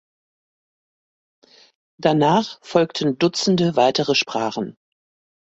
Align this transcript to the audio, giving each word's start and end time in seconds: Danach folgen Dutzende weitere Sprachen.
Danach 1.99 2.57
folgen 2.63 3.19
Dutzende 3.19 3.75
weitere 3.75 4.15
Sprachen. 4.15 4.75